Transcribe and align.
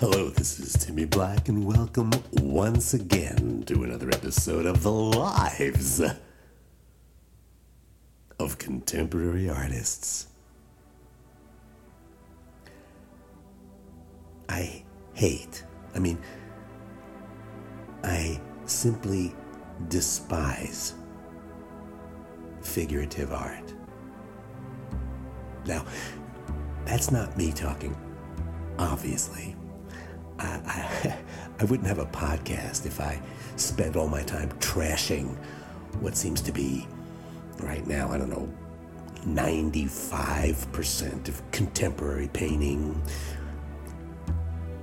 Hello, 0.00 0.28
this 0.28 0.60
is 0.60 0.74
Timmy 0.74 1.06
Black, 1.06 1.48
and 1.48 1.64
welcome 1.64 2.12
once 2.34 2.94
again 2.94 3.64
to 3.66 3.82
another 3.82 4.06
episode 4.10 4.64
of 4.64 4.84
The 4.84 4.92
Lives 4.92 6.00
of 8.38 8.58
Contemporary 8.58 9.50
Artists. 9.50 10.28
I 14.48 14.84
hate, 15.14 15.64
I 15.96 15.98
mean, 15.98 16.20
I 18.04 18.40
simply 18.66 19.34
despise 19.88 20.94
figurative 22.60 23.32
art. 23.32 23.74
Now, 25.66 25.84
that's 26.84 27.10
not 27.10 27.36
me 27.36 27.50
talking, 27.50 27.96
obviously. 28.78 29.57
I, 30.38 31.16
I, 31.60 31.64
wouldn't 31.64 31.88
have 31.88 31.98
a 31.98 32.06
podcast 32.06 32.86
if 32.86 33.00
I 33.00 33.20
spent 33.56 33.96
all 33.96 34.08
my 34.08 34.22
time 34.22 34.50
trashing 34.60 35.36
what 36.00 36.16
seems 36.16 36.40
to 36.42 36.52
be, 36.52 36.86
right 37.60 37.84
now, 37.86 38.10
I 38.10 38.18
don't 38.18 38.30
know, 38.30 38.48
95% 39.26 41.28
of 41.28 41.50
contemporary 41.50 42.28
painting, 42.28 43.02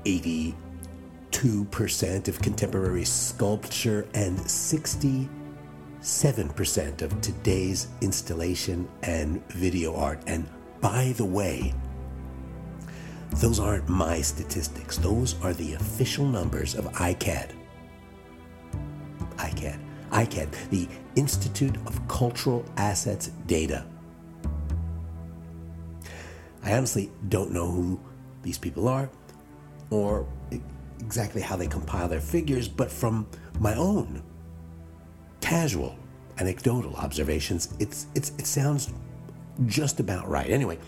82% 0.04 2.28
of 2.28 2.42
contemporary 2.42 3.06
sculpture, 3.06 4.08
and 4.14 4.38
67% 4.38 7.02
of 7.02 7.22
today's 7.22 7.88
installation 8.02 8.90
and 9.04 9.48
video 9.50 9.96
art. 9.96 10.22
And 10.28 10.50
by 10.82 11.14
the 11.18 11.26
way, 11.26 11.74
those 13.36 13.60
aren't 13.60 13.90
my 13.90 14.22
statistics. 14.22 14.98
Those 14.98 15.36
are 15.44 15.54
the 15.54 15.74
official 15.74 16.26
numbers 16.26 16.74
of 16.76 16.86
ICAD. 16.94 17.52
ICAD. 19.38 19.80
ICAD, 20.12 20.70
the 20.70 20.88
Institute 21.16 21.76
of 21.86 22.08
Cultural 22.08 22.64
Assets 22.78 23.28
Data. 23.48 23.86
I 26.64 26.74
honestly 26.74 27.12
don't 27.28 27.52
know 27.52 27.70
who 27.70 28.00
these 28.42 28.58
people 28.58 28.88
are 28.88 29.10
or 29.90 30.26
exactly 31.00 31.42
how 31.42 31.58
they 31.58 31.68
compile 31.68 32.08
their 32.08 32.22
figures, 32.22 32.68
but 32.68 32.90
from 32.90 33.28
my 33.60 33.76
own 33.76 34.24
casual, 35.42 35.98
anecdotal 36.40 36.96
observations, 36.96 37.74
it's, 37.80 38.08
it's, 38.16 38.30
it 38.40 38.48
sounds 38.48 38.94
just 39.66 40.00
about 40.00 40.28
right. 40.28 40.50
Anyway, 40.50 40.80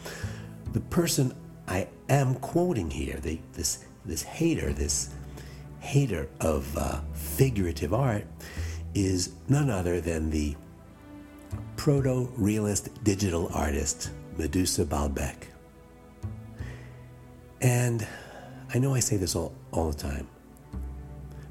the 0.73 0.79
person 0.79 1.33
am 2.09 2.35
quoting 2.35 2.89
here, 2.89 3.17
the, 3.17 3.39
this, 3.53 3.85
this 4.05 4.23
hater, 4.23 4.73
this 4.73 5.13
hater 5.79 6.27
of 6.41 6.75
uh, 6.77 7.01
figurative 7.13 7.93
art, 7.93 8.25
is 8.93 9.33
none 9.47 9.69
other 9.69 10.01
than 10.01 10.29
the 10.29 10.55
proto 11.75 12.29
realist 12.37 12.89
digital 13.03 13.49
artist 13.53 14.11
Medusa 14.37 14.85
Baalbek. 14.85 15.35
And 17.61 18.05
I 18.73 18.79
know 18.79 18.93
I 18.93 18.99
say 18.99 19.17
this 19.17 19.35
all, 19.35 19.53
all 19.71 19.91
the 19.91 19.97
time, 19.97 20.27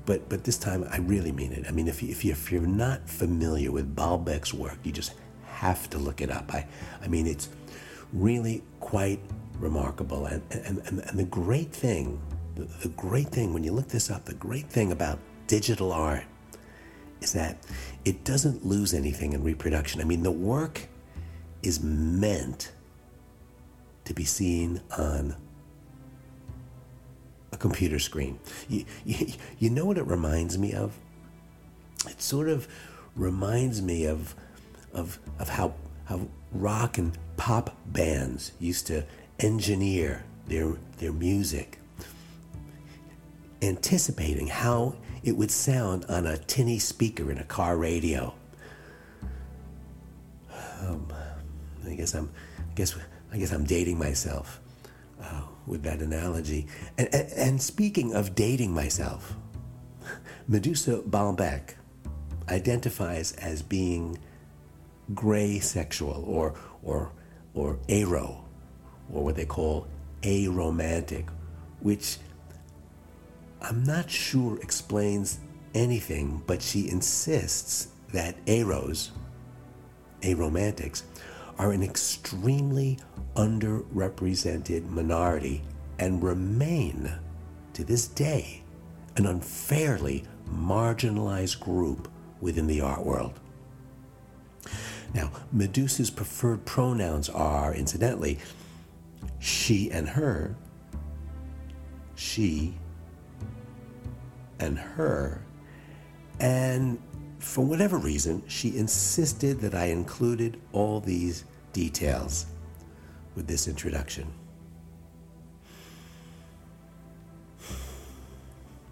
but, 0.05 0.29
but 0.29 0.45
this 0.45 0.59
time 0.59 0.87
I 0.91 0.99
really 0.99 1.33
mean 1.33 1.53
it. 1.53 1.67
I 1.69 1.73
mean, 1.73 1.89
if, 1.89 2.03
you, 2.03 2.11
if, 2.11 2.25
you, 2.25 2.33
if 2.33 2.53
you're 2.53 2.63
not 2.63 3.09
familiar 3.09 3.73
with 3.73 3.97
Baalbek's 3.97 4.55
work, 4.55 4.79
you 4.85 4.93
just 4.93 5.15
have 5.47 5.89
to 5.91 5.99
look 5.99 6.21
it 6.21 6.31
up. 6.31 6.53
I, 6.55 6.67
I 7.03 7.09
mean, 7.09 7.27
it's 7.27 7.49
really 8.13 8.63
quite 8.81 9.21
remarkable. 9.59 10.27
And, 10.27 10.43
and, 10.51 10.79
and, 10.87 11.01
and 11.01 11.19
the 11.19 11.25
great 11.25 11.73
thing, 11.73 12.21
the, 12.55 12.65
the 12.83 12.89
great 12.91 13.29
thing, 13.29 13.53
when 13.53 13.65
you 13.65 13.73
look 13.73 13.89
this 13.89 14.11
up, 14.11 14.25
the 14.25 14.35
great 14.35 14.69
thing 14.69 14.93
about 14.93 15.19
digital 15.47 15.93
art 15.93 16.25
is 17.21 17.33
that 17.33 17.59
it 18.05 18.25
doesn't 18.25 18.65
lose 18.65 18.93
anything 18.95 19.33
in 19.33 19.43
reproduction. 19.43 20.01
I 20.01 20.05
mean, 20.05 20.23
the 20.23 20.31
work 20.31 20.89
is 21.63 21.83
meant 21.83 22.73
to 24.05 24.15
be 24.15 24.25
seen 24.25 24.81
on 24.97 25.35
a 27.53 27.57
computer 27.57 27.99
screen. 27.99 28.39
You, 28.69 28.85
you, 29.05 29.27
you 29.59 29.71
know 29.71 29.85
what 29.85 29.99
it 29.99 30.07
reminds 30.07 30.59
me 30.59 30.73
of? 30.73 30.97
It 32.09 32.21
sort 32.21 32.49
of 32.49 32.69
reminds 33.17 33.83
me 33.83 34.05
of, 34.05 34.35
of, 34.93 35.19
of 35.39 35.49
how, 35.49 35.75
how 36.05 36.29
rock 36.53 36.99
and 36.99 37.17
pop 37.37 37.77
bands 37.87 38.53
used 38.61 38.87
to 38.89 39.05
engineer 39.39 40.25
their, 40.47 40.75
their 40.99 41.13
music, 41.13 41.79
anticipating 43.63 44.47
how 44.47 44.95
it 45.25 45.37
would 45.37 45.51
sound 45.51 46.05
on 46.09 46.27
a 46.27 46.37
tinny 46.37 46.79
speaker 46.79 47.31
in 47.31 47.39
a 47.39 47.45
car 47.45 47.77
radio. 47.77 48.33
Um, 50.81 51.13
I 51.87 51.95
guess 51.95 52.15
I'm, 52.15 52.31
I 52.59 52.75
guess, 52.75 52.97
I 53.33 53.39
guess 53.39 53.53
I'm 53.53 53.65
dating 53.65 53.99
myself 53.99 54.61
uh, 55.23 55.43
with 55.67 55.83
that 55.83 56.01
analogy. 56.01 56.67
And, 56.99 57.09
and, 57.13 57.33
and 57.33 57.63
speaking 57.63 58.15
of 58.15 58.35
dating 58.35 58.73
myself, 58.73 59.35
Medusa 60.49 60.99
Baalbek 60.99 61.75
identifies 62.49 63.33
as 63.33 63.63
being 63.63 64.19
gray 65.15 65.59
sexual 65.59 66.25
or 66.27 66.55
or 66.83 67.13
or 67.55 67.79
aro 67.89 68.46
or 69.13 69.25
what 69.25 69.37
they 69.37 69.45
call 69.45 69.87
aromantic, 70.23 71.29
which 71.81 72.19
I'm 73.61 73.85
not 73.85 74.11
sure 74.11 74.59
explains 74.61 75.41
anything, 75.75 76.43
but 76.47 76.63
she 76.63 76.89
insists 76.89 77.89
that 78.13 78.37
aros, 78.47 79.13
aromantics, 80.23 81.03
are 81.59 81.73
an 81.73 81.83
extremely 81.83 82.99
underrepresented 83.35 84.89
minority 84.89 85.63
and 85.99 86.23
remain 86.23 87.11
to 87.73 87.85
this 87.85 88.09
day 88.09 88.63
an 89.17 89.27
unfairly 89.27 90.25
marginalized 90.51 91.61
group 91.61 92.09
within 92.41 92.67
the 92.67 92.81
art 92.81 93.05
world. 93.05 93.41
Now, 95.15 95.33
Medusa's 95.53 96.11
preferred 96.11 96.65
pronouns 96.67 97.29
are, 97.31 97.75
incidentally, 97.75 98.39
she 99.39 99.91
and 99.91 100.09
her, 100.09 100.57
she 102.15 102.77
and 104.59 104.79
her, 104.79 105.43
and 106.41 106.99
for 107.39 107.65
whatever 107.65 107.97
reason, 107.97 108.43
she 108.49 108.77
insisted 108.77 109.61
that 109.61 109.75
I 109.75 109.87
included 109.87 110.61
all 110.73 111.01
these 111.01 111.45
details 111.73 112.47
with 113.35 113.47
this 113.47 113.69
introduction. 113.69 114.33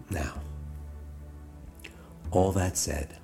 Now, 0.09 0.33
all 2.31 2.51
that 2.53 2.77
said, 2.77 3.17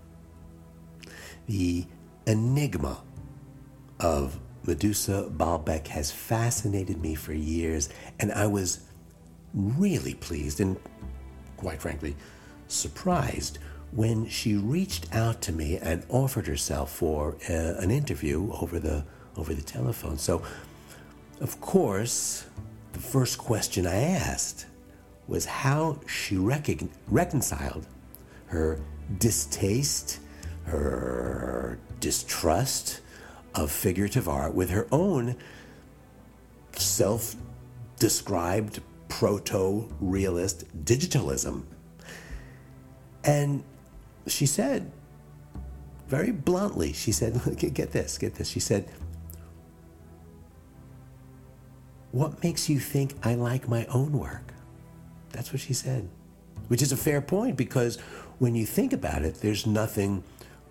the 1.48 1.86
enigma 2.26 3.02
of 4.00 4.40
Medusa 4.66 5.30
Baalbek 5.36 5.88
has 5.88 6.12
fascinated 6.12 7.02
me 7.02 7.16
for 7.16 7.34
years, 7.34 7.90
and 8.20 8.32
I 8.32 8.48
was 8.48 8.82
really 9.54 10.14
pleased 10.14 10.60
and, 10.60 10.78
quite 11.58 11.82
frankly, 11.82 12.16
surprised 12.68 13.58
when 13.92 14.28
she 14.28 14.56
reached 14.56 15.14
out 15.14 15.42
to 15.42 15.52
me 15.52 15.78
and 15.78 16.06
offered 16.10 16.48
herself 16.48 16.92
for 16.92 17.38
uh, 17.50 17.54
an 17.54 17.92
interview 17.92 18.52
over 18.54 18.80
the 18.80 19.04
over 19.38 19.54
the 19.54 19.62
telephone. 19.62 20.18
So, 20.18 20.44
of 21.40 21.60
course, 21.62 22.46
the 22.94 23.00
first 23.00 23.38
question 23.38 23.88
I 23.88 23.96
asked 23.96 24.66
was 25.28 25.46
how 25.46 26.00
she 26.06 26.36
recon- 26.38 26.92
reconciled 27.08 27.88
her 28.48 28.80
distaste, 29.18 30.20
her 30.66 31.80
distrust 32.00 33.02
of 33.56 33.72
figurative 33.72 34.28
art 34.28 34.54
with 34.54 34.70
her 34.70 34.88
own 34.92 35.36
self 36.74 37.36
described 38.00 38.82
proto 39.10 39.90
realist 40.00 40.66
digitalism. 40.86 41.64
And 43.24 43.64
she 44.28 44.46
said, 44.46 44.92
very 46.12 46.32
bluntly, 46.32 46.92
she 46.92 47.14
said, 47.14 47.40
get 47.74 47.92
this, 47.92 48.18
get 48.18 48.36
this. 48.36 48.50
She 48.50 48.60
said, 48.60 48.90
What 52.12 52.44
makes 52.44 52.70
you 52.70 52.80
think 52.80 53.16
I 53.24 53.36
like 53.36 53.70
my 53.70 53.86
own 53.86 54.12
work? 54.12 54.54
That's 55.30 55.54
what 55.54 55.62
she 55.62 55.74
said, 55.74 56.10
which 56.68 56.82
is 56.82 56.92
a 56.92 56.98
fair 56.98 57.22
point 57.22 57.56
because 57.56 57.98
when 58.40 58.56
you 58.56 58.66
think 58.66 58.92
about 58.92 59.22
it, 59.22 59.36
there's 59.36 59.66
nothing 59.66 60.24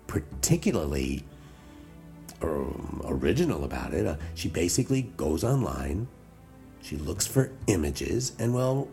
particularly 0.05 1.23
original 2.43 3.63
about 3.63 3.93
it. 3.93 4.05
Uh, 4.05 4.15
she 4.35 4.49
basically 4.49 5.03
goes 5.17 5.43
online, 5.43 6.07
she 6.81 6.97
looks 6.97 7.27
for 7.27 7.51
images, 7.67 8.33
and 8.39 8.53
well, 8.53 8.87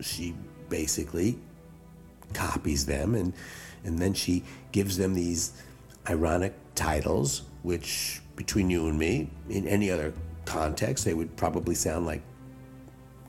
she 0.00 0.34
basically 0.68 1.38
copies 2.32 2.86
them 2.86 3.14
and 3.14 3.32
and 3.84 3.98
then 3.98 4.14
she 4.14 4.42
gives 4.72 4.96
them 4.96 5.14
these 5.14 5.52
ironic 6.08 6.54
titles 6.74 7.42
which 7.62 8.20
between 8.36 8.68
you 8.68 8.88
and 8.88 8.98
me 8.98 9.30
in 9.48 9.66
any 9.68 9.90
other 9.90 10.12
context 10.44 11.04
they 11.04 11.14
would 11.14 11.34
probably 11.36 11.74
sound 11.74 12.06
like 12.06 12.22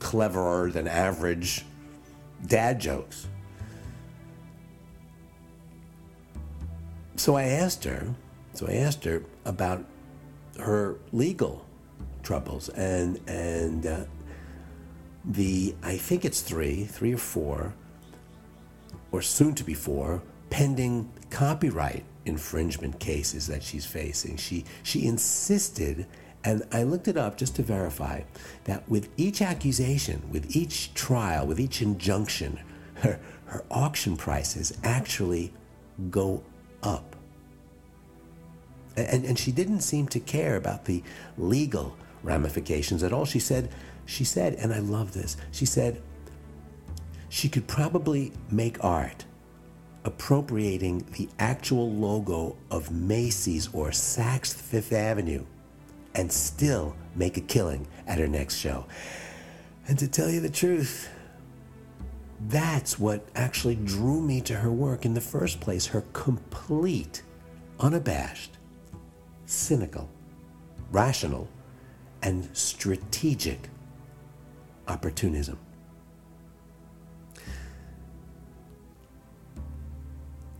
cleverer 0.00 0.70
than 0.70 0.88
average 0.88 1.64
dad 2.46 2.80
jokes 2.80 3.28
so 7.16 7.36
i 7.36 7.44
asked 7.44 7.84
her 7.84 8.14
so 8.56 8.66
i 8.68 8.74
asked 8.74 9.04
her 9.04 9.22
about 9.44 9.84
her 10.58 10.96
legal 11.12 11.66
troubles 12.22 12.68
and 12.70 13.20
and 13.28 13.86
uh, 13.86 14.04
the 15.26 15.74
I 15.82 15.96
think 15.96 16.24
it's 16.24 16.40
three, 16.40 16.84
three 16.84 17.12
or 17.12 17.18
four, 17.18 17.74
or 19.10 19.22
soon 19.22 19.54
to 19.56 19.64
be 19.64 19.74
four, 19.74 20.22
pending 20.50 21.10
copyright 21.30 22.04
infringement 22.24 22.98
cases 23.00 23.46
that 23.48 23.62
she's 23.62 23.84
facing. 23.84 24.36
She 24.36 24.64
she 24.82 25.06
insisted, 25.06 26.06
and 26.44 26.62
I 26.72 26.84
looked 26.84 27.08
it 27.08 27.16
up 27.16 27.36
just 27.36 27.56
to 27.56 27.62
verify 27.62 28.22
that 28.64 28.88
with 28.88 29.08
each 29.16 29.42
accusation, 29.42 30.22
with 30.30 30.54
each 30.54 30.94
trial, 30.94 31.46
with 31.46 31.58
each 31.58 31.82
injunction, 31.82 32.60
her 32.94 33.18
her 33.46 33.64
auction 33.70 34.16
prices 34.16 34.76
actually 34.84 35.52
go 36.10 36.42
up. 36.82 37.15
And, 38.96 39.24
and 39.24 39.38
she 39.38 39.52
didn't 39.52 39.80
seem 39.80 40.08
to 40.08 40.20
care 40.20 40.56
about 40.56 40.86
the 40.86 41.02
legal 41.36 41.96
ramifications 42.22 43.02
at 43.02 43.12
all. 43.12 43.24
She 43.24 43.38
said 43.38 43.70
she 44.06 44.24
said, 44.24 44.54
and 44.54 44.72
I 44.72 44.78
love 44.78 45.12
this, 45.12 45.36
she 45.50 45.66
said, 45.66 46.00
she 47.28 47.48
could 47.48 47.66
probably 47.66 48.32
make 48.50 48.82
art 48.82 49.24
appropriating 50.04 51.04
the 51.16 51.28
actual 51.40 51.90
logo 51.90 52.56
of 52.70 52.92
Macy's 52.92 53.68
or 53.74 53.90
Saks 53.90 54.54
Fifth 54.54 54.92
Avenue 54.92 55.44
and 56.14 56.32
still 56.32 56.94
make 57.16 57.36
a 57.36 57.40
killing 57.40 57.88
at 58.06 58.18
her 58.18 58.28
next 58.28 58.56
show. 58.56 58.86
And 59.88 59.98
to 59.98 60.06
tell 60.06 60.30
you 60.30 60.40
the 60.40 60.48
truth, 60.48 61.10
that's 62.48 62.98
what 62.98 63.26
actually 63.34 63.74
drew 63.74 64.20
me 64.20 64.40
to 64.42 64.54
her 64.54 64.70
work 64.70 65.04
in 65.04 65.14
the 65.14 65.20
first 65.20 65.60
place 65.60 65.86
her 65.86 66.04
complete, 66.12 67.22
unabashed, 67.80 68.55
cynical, 69.46 70.08
rational, 70.90 71.48
and 72.22 72.48
strategic 72.52 73.68
opportunism. 74.88 75.58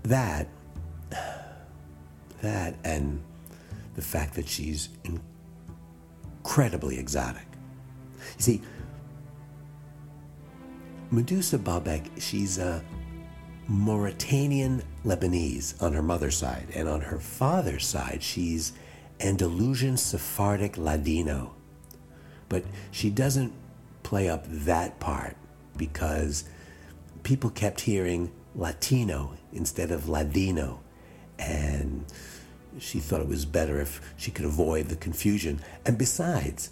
That, 0.04 0.48
that, 2.40 2.76
and 2.84 3.22
the 3.94 4.02
fact 4.02 4.34
that 4.34 4.48
she's 4.48 4.88
incredibly 6.44 6.98
exotic. 6.98 7.46
You 8.38 8.42
see, 8.42 8.62
Medusa 11.10 11.58
Baalbek, 11.58 12.20
she's 12.20 12.58
a 12.58 12.82
Mauritanian 13.68 14.82
Lebanese 15.04 15.80
on 15.82 15.92
her 15.92 16.02
mother's 16.02 16.36
side, 16.36 16.68
and 16.74 16.88
on 16.88 17.00
her 17.00 17.18
father's 17.18 17.86
side, 17.86 18.22
she's 18.22 18.72
Andalusian 19.20 19.96
Sephardic 19.96 20.76
Ladino. 20.76 21.54
But 22.48 22.64
she 22.90 23.10
doesn't 23.10 23.52
play 24.02 24.28
up 24.28 24.44
that 24.48 25.00
part 25.00 25.36
because 25.76 26.44
people 27.24 27.50
kept 27.50 27.80
hearing 27.80 28.30
Latino 28.54 29.36
instead 29.52 29.90
of 29.90 30.08
Ladino. 30.08 30.80
And 31.38 32.04
she 32.78 33.00
thought 33.00 33.20
it 33.20 33.28
was 33.28 33.44
better 33.44 33.80
if 33.80 34.00
she 34.16 34.30
could 34.30 34.44
avoid 34.44 34.88
the 34.88 34.96
confusion. 34.96 35.60
And 35.84 35.98
besides, 35.98 36.70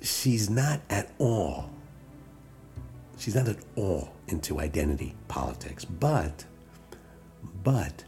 she's 0.00 0.48
not 0.48 0.80
at 0.88 1.12
all, 1.18 1.70
she's 3.18 3.34
not 3.34 3.48
at 3.48 3.56
all 3.76 4.12
into 4.28 4.60
identity 4.60 5.14
politics. 5.28 5.84
But, 5.84 6.44
but, 7.62 8.04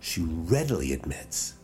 she 0.00 0.22
readily 0.22 0.92
admits 0.92 1.54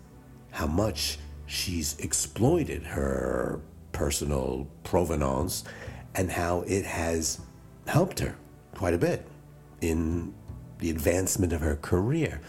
how 0.51 0.67
much 0.67 1.19
she's 1.47 1.99
exploited 1.99 2.83
her 2.83 3.61
personal 3.93 4.67
provenance 4.85 5.65
and 6.15 6.31
how 6.31 6.63
it 6.63 6.85
has 6.85 7.41
helped 7.87 8.19
her 8.21 8.37
quite 8.75 8.95
a 8.95 8.99
bit 8.99 9.27
in 9.81 10.35
the 10.79 10.91
advancement 10.91 11.53
of 11.53 11.61
her 11.61 11.77
career. 11.77 12.41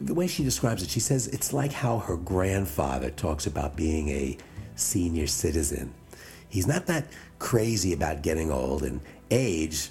The 0.00 0.14
way 0.14 0.26
she 0.26 0.42
describes 0.42 0.82
it, 0.82 0.90
she 0.90 1.00
says 1.00 1.28
it's 1.28 1.52
like 1.52 1.72
how 1.72 1.98
her 1.98 2.16
grandfather 2.16 3.10
talks 3.10 3.46
about 3.46 3.76
being 3.76 4.08
a 4.08 4.36
senior 4.74 5.26
citizen. 5.26 5.94
He's 6.52 6.66
not 6.66 6.84
that 6.84 7.06
crazy 7.38 7.94
about 7.94 8.20
getting 8.20 8.52
old, 8.52 8.82
and 8.82 9.00
age 9.30 9.88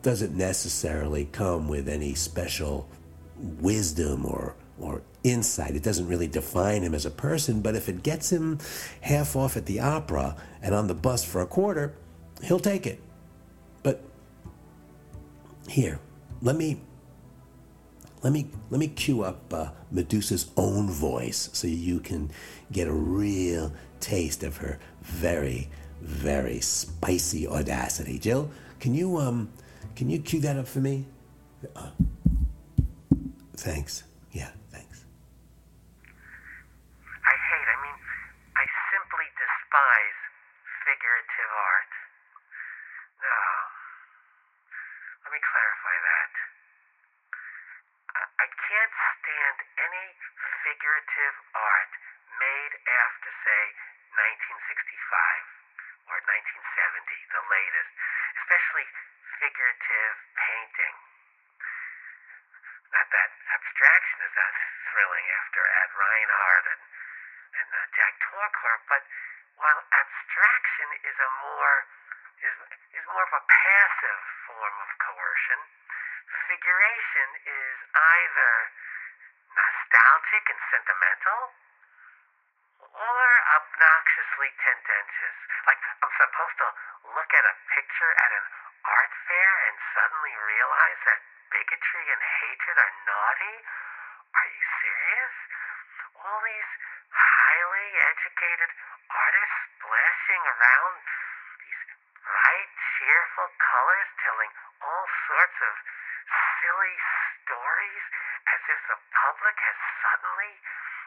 doesn't 0.00 0.36
necessarily 0.36 1.24
come 1.24 1.66
with 1.66 1.88
any 1.88 2.14
special 2.14 2.88
wisdom 3.36 4.24
or, 4.24 4.54
or 4.78 5.02
insight. 5.24 5.74
It 5.74 5.82
doesn't 5.82 6.06
really 6.06 6.28
define 6.28 6.82
him 6.82 6.94
as 6.94 7.04
a 7.04 7.10
person, 7.10 7.62
but 7.62 7.74
if 7.74 7.88
it 7.88 8.04
gets 8.04 8.30
him 8.30 8.60
half 9.00 9.34
off 9.34 9.56
at 9.56 9.66
the 9.66 9.80
opera 9.80 10.36
and 10.62 10.72
on 10.72 10.86
the 10.86 10.94
bus 10.94 11.24
for 11.24 11.42
a 11.42 11.46
quarter, 11.46 11.96
he'll 12.44 12.60
take 12.60 12.86
it. 12.86 13.00
But 13.82 14.04
here, 15.66 15.98
let 16.40 16.54
me 16.54 16.80
let 18.22 18.32
me 18.32 18.50
let 18.70 18.78
me 18.78 18.86
cue 18.86 19.22
up 19.22 19.52
uh, 19.52 19.70
Medusa's 19.90 20.50
own 20.56 20.88
voice 20.88 21.50
so 21.52 21.66
you 21.66 21.98
can 21.98 22.30
get 22.70 22.86
a 22.86 22.92
real 22.92 23.72
taste 24.00 24.42
of 24.42 24.58
her 24.58 24.78
very 25.08 25.68
very 26.00 26.60
spicy 26.60 27.46
audacity. 27.46 28.18
Jill, 28.18 28.50
can 28.80 28.94
you 28.94 29.18
um 29.18 29.50
can 29.96 30.08
you 30.08 30.20
cue 30.20 30.40
that 30.40 30.56
up 30.56 30.68
for 30.68 30.80
me? 30.80 31.06
Uh, 31.74 31.90
thanks. 33.56 34.04
figurative 50.68 51.36
art 51.56 51.92
made 52.38 52.74
after, 52.86 53.30
say, 53.40 53.64
1965 54.52 54.62
or 56.12 56.18
1970, 56.22 57.34
the 57.34 57.44
latest, 57.48 57.92
especially 58.44 58.86
figurative 59.40 60.14
painting. 60.38 60.96
Not 62.94 63.08
that 63.10 63.30
abstraction 63.58 64.18
is 64.28 64.34
that 64.36 64.54
thrilling 64.92 65.26
after 65.40 65.60
Ad 65.66 65.90
Reinhardt 65.96 66.66
and, 66.68 66.82
and 67.58 67.68
uh, 67.68 67.80
Jack 68.48 68.80
but 68.88 69.04
while 69.60 69.80
abstraction 69.92 70.88
is 71.04 71.16
a 71.20 71.30
more 71.44 71.76
is 72.40 72.56
is 72.96 73.04
more 73.12 73.20
of 73.28 73.34
a 73.36 73.44
passive 73.44 74.20
form 74.48 74.76
of 74.80 74.88
coercion, 75.04 75.60
figuration 76.48 77.28
is 77.44 77.76
either 77.92 78.52
nostalgic 79.52 80.44
and 80.48 80.60
sentimental, 80.64 81.40
or 82.88 83.26
obnoxiously 83.52 84.48
tendentious. 84.64 85.36
Like 85.68 85.84
I'm 86.00 86.14
supposed 86.16 86.56
to 86.64 86.68
look 87.20 87.30
at 87.36 87.44
a 87.44 87.54
picture 87.76 88.12
at 88.16 88.30
an 88.32 88.46
art 88.80 89.12
fair 89.28 89.52
and 89.68 89.76
suddenly 89.92 90.32
realize 90.56 91.00
that 91.04 91.20
bigotry 91.52 92.06
and 92.16 92.22
hatred 92.24 92.76
are 92.80 92.94
naughty? 93.12 93.56
Are 94.40 94.48
you 94.48 94.64
serious? 94.80 95.36
All 96.16 96.40
these 96.48 96.72
educated 97.92 98.70
artists 99.08 99.60
splashing 99.80 100.42
around 100.44 100.96
these 101.64 101.82
bright, 102.20 102.70
cheerful 102.98 103.48
colors 103.56 104.10
telling 104.20 104.52
all 104.84 105.06
sorts 105.28 105.58
of 105.64 105.74
silly 106.60 106.96
stories 107.48 108.04
as 108.52 108.60
if 108.68 108.80
the 108.92 108.98
public 109.16 109.56
has 109.56 109.78
suddenly 110.04 110.52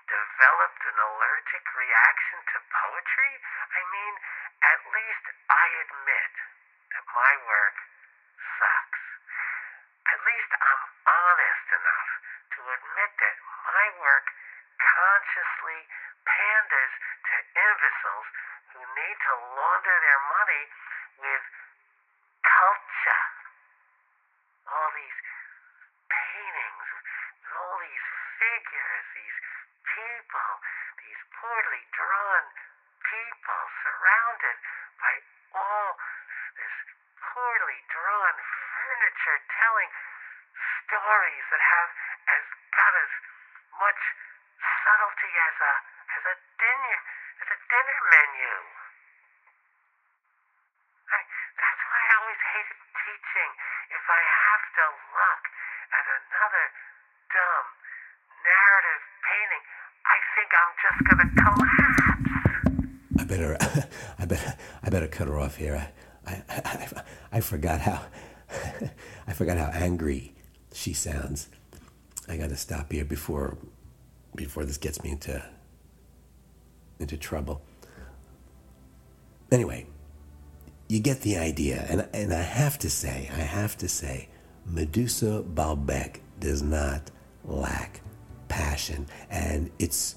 developed 0.09 0.83
an 0.89 0.97
allergic 0.97 1.65
reaction 1.77 2.37
to 2.49 2.57
poetry? 2.73 3.33
I 3.77 3.81
mean, 3.93 4.13
at 4.61 4.81
least 4.89 5.25
I 5.53 5.65
admit 5.85 6.33
that 6.97 7.05
my 7.13 7.33
work 7.45 7.77
sucks. 8.57 9.03
At 10.09 10.19
least 10.25 10.51
I'm 10.57 10.83
honest 11.05 11.67
enough 11.77 12.11
to 12.57 12.59
admit 12.73 13.11
that 13.21 13.37
my 13.69 13.87
work 14.01 14.27
consciously 14.81 15.79
panders 16.25 16.93
to 17.21 17.35
imbeciles 17.53 18.27
who 18.73 18.81
need 18.81 19.17
to 19.21 19.33
launder 19.57 19.97
their 20.01 20.21
money 20.41 20.63
with 21.21 21.45
culture. 22.41 23.23
All 24.71 24.89
these 24.95 25.19
paintings, 26.09 26.87
all 27.51 27.75
these 27.77 28.07
figures, 28.41 29.05
these 29.13 29.37
people, 29.85 30.49
these 31.03 31.21
poorly 31.35 31.83
drawn 31.93 32.43
people 33.01 33.61
surrounded 33.83 34.57
by 34.97 35.13
all 35.57 35.89
this 36.55 36.75
poorly 37.19 37.79
drawn 37.91 38.35
furniture 38.39 39.39
telling 39.59 39.91
stories 40.87 41.45
that 41.51 41.63
have 41.63 41.91
as 42.31 42.45
got 42.71 42.93
as 42.95 43.13
much 43.79 44.01
subtlety 44.91 45.31
as 45.31 45.55
a 45.55 45.73
as 46.11 46.23
a 46.27 46.35
dinner 46.59 46.97
as 47.39 47.47
a 47.47 47.57
dinner 47.71 47.99
menu. 48.11 48.53
I, 51.11 51.19
that's 51.55 51.81
why 51.87 51.99
I 51.99 52.11
always 52.19 52.41
hated 52.51 52.79
teaching. 52.99 53.51
If 53.87 54.03
I 54.03 54.19
have 54.19 54.65
to 54.75 54.85
look 55.15 55.43
at 55.95 56.05
another 56.11 56.65
dumb 57.31 57.67
narrative 58.43 59.03
painting, 59.23 59.63
I 60.03 60.17
think 60.35 60.49
I'm 60.59 60.71
just 60.83 60.99
gonna 61.07 61.29
collapse. 61.39 62.07
I 63.15 63.23
better, 63.23 63.51
I 64.19 64.25
better, 64.27 64.53
I 64.83 64.87
better 64.91 65.07
cut 65.07 65.27
her 65.31 65.39
off 65.39 65.55
here. 65.55 65.75
I, 65.79 65.87
I, 66.27 66.35
I, 66.51 67.03
I 67.31 67.39
forgot 67.39 67.79
how, 67.79 68.07
I 69.27 69.33
forgot 69.33 69.57
how 69.57 69.71
angry 69.71 70.35
she 70.73 70.91
sounds. 70.93 71.47
I 72.27 72.35
got 72.37 72.49
to 72.49 72.57
stop 72.57 72.91
here 72.91 73.03
before, 73.03 73.57
before 74.35 74.65
this 74.65 74.77
gets 74.77 75.03
me 75.03 75.11
into, 75.11 75.43
into 76.99 77.17
trouble. 77.17 77.61
Anyway, 79.51 79.85
you 80.87 80.99
get 80.99 81.21
the 81.21 81.37
idea, 81.37 81.85
and 81.89 82.07
and 82.13 82.33
I 82.33 82.41
have 82.41 82.77
to 82.79 82.89
say, 82.89 83.29
I 83.33 83.39
have 83.39 83.77
to 83.77 83.87
say, 83.87 84.29
Medusa 84.65 85.41
Baalbek 85.41 86.19
does 86.39 86.61
not 86.61 87.11
lack 87.45 88.01
passion, 88.47 89.07
and 89.29 89.71
it's 89.79 90.15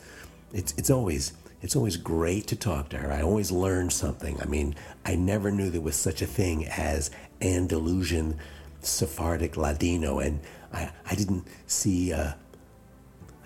it's 0.52 0.75
it's 0.76 0.90
always 0.90 1.33
it's 1.62 1.76
always 1.76 1.97
great 1.97 2.47
to 2.49 2.56
talk 2.56 2.88
to 2.90 2.99
her. 2.99 3.12
I 3.12 3.23
always 3.23 3.50
learn 3.50 3.90
something. 3.90 4.40
I 4.40 4.47
mean, 4.47 4.75
I 5.04 5.14
never 5.14 5.50
knew 5.50 5.71
there 5.71 5.80
was 5.80 5.97
such 5.97 6.21
a 6.21 6.26
thing 6.26 6.66
as 6.66 7.11
Andalusian 7.40 8.37
Sephardic 8.83 9.56
Ladino, 9.56 10.18
and 10.18 10.40
I, 10.73 10.90
I 11.11 11.14
didn't 11.14 11.47
see 11.66 12.12
uh, 12.12 12.33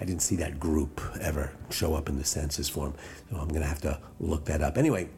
I 0.00 0.04
didn't 0.04 0.22
see 0.22 0.36
that 0.36 0.60
group 0.60 1.00
ever 1.20 1.52
show 1.70 1.94
up 1.94 2.08
in 2.08 2.18
the 2.18 2.24
census 2.24 2.68
form. 2.68 2.94
So 3.30 3.36
I'm 3.36 3.48
going 3.48 3.62
to 3.62 3.66
have 3.66 3.80
to 3.82 4.00
look 4.20 4.44
that 4.46 4.62
up. 4.62 4.78
Anyway, 4.78 5.08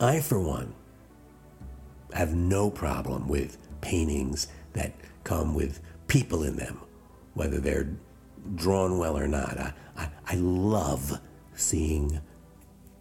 I 0.00 0.20
for 0.20 0.40
one 0.40 0.74
have 2.12 2.34
no 2.34 2.70
problem 2.70 3.28
with 3.28 3.56
paintings 3.80 4.48
that 4.72 4.92
come 5.24 5.54
with 5.54 5.80
people 6.08 6.42
in 6.42 6.56
them, 6.56 6.80
whether 7.34 7.58
they're 7.58 7.88
drawn 8.56 8.98
well 8.98 9.16
or 9.16 9.28
not. 9.28 9.58
I, 9.58 9.72
I, 9.96 10.08
I 10.26 10.34
love 10.36 11.20
seeing 11.54 12.20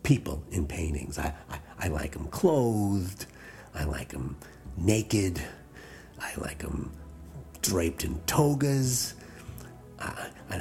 people 0.04 0.44
in 0.52 0.68
paintings. 0.68 1.18
I, 1.18 1.34
I, 1.50 1.60
I 1.80 1.88
like 1.88 2.12
them 2.12 2.28
clothed. 2.28 3.26
I 3.74 3.86
like 3.86 4.10
them 4.10 4.38
naked. 4.78 5.42
I 6.20 6.34
like 6.38 6.60
them 6.60 6.92
draped 7.62 8.04
in 8.04 8.20
togas. 8.22 9.16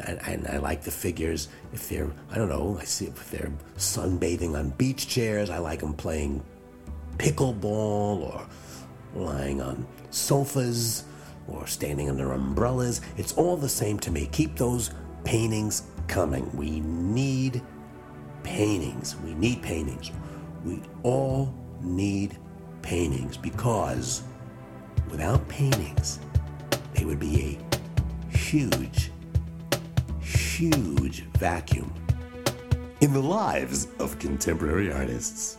I, 0.09 0.39
I, 0.51 0.57
like 0.59 0.83
the 0.83 0.91
figures 0.91 1.49
if 1.73 1.89
they're, 1.89 2.11
I 2.31 2.37
don't 2.37 2.49
know, 2.49 2.79
I 2.81 2.85
see 2.85 3.07
if 3.07 3.31
they're 3.31 3.53
sunbathing 3.77 4.59
on 4.59 4.71
beach 4.71 5.09
chairs. 5.09 5.51
I 5.51 5.59
like 5.59 5.81
them 5.81 5.95
playing 5.95 6.43
pickleball 7.17 7.65
or 7.65 8.47
lying 9.15 9.61
on 9.61 9.87
sofas 10.11 11.05
or 11.47 11.67
standing 11.67 12.09
under 12.09 12.33
umbrellas. 12.33 13.01
It's 13.17 13.33
all 13.35 13.57
the 13.57 13.69
same 13.69 13.99
to 14.01 14.11
me. 14.11 14.29
Keep 14.33 14.57
those 14.57 14.91
paintings 15.25 15.83
coming. 16.07 16.51
We 16.57 16.81
need 16.81 17.63
paintings. 18.43 19.17
We 19.25 19.35
need 19.35 19.63
paintings. 19.63 20.11
We 20.65 20.83
all 21.03 21.55
need 21.81 22.39
paintings 22.83 23.37
because 23.37 24.23
without 25.11 25.47
paintings, 25.49 26.19
they 26.95 27.05
would 27.05 27.21
be 27.21 27.59
a 28.33 28.37
huge, 28.37 29.11
huge 30.59 31.21
vacuum 31.39 31.89
in 33.01 33.13
the 33.13 33.23
lives 33.23 33.87
of 34.01 34.19
contemporary 34.19 34.93
artists. 34.93 35.58